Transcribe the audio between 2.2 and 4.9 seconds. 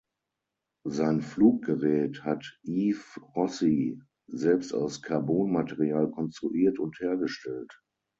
hat Yves Rossy selbst